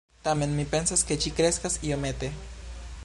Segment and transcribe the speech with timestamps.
[0.27, 2.31] Tamen, mi pensas, ke ĝi kreskas iomete